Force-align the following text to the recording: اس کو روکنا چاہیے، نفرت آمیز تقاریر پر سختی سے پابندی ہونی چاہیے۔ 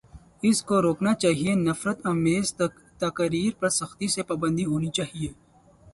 اس 0.41 0.61
کو 0.63 0.81
روکنا 0.81 1.13
چاہیے، 1.13 1.51
نفرت 1.67 1.99
آمیز 2.05 2.53
تقاریر 2.99 3.51
پر 3.59 3.69
سختی 3.79 4.07
سے 4.07 4.21
پابندی 4.23 4.65
ہونی 4.65 4.89
چاہیے۔ 4.89 5.29